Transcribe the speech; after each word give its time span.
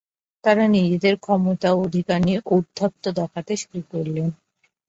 তাঁরা 0.43 0.65
নিজেদের 0.75 1.15
ক্ষমতা 1.17 1.69
ও 1.73 1.87
অধিকার 1.87 2.19
নিয়ে 2.21 2.39
ঔদ্ধত্য 2.47 3.03
দেখাতে 3.19 3.53
শুরু 3.61 3.81
করলেন। 3.91 4.27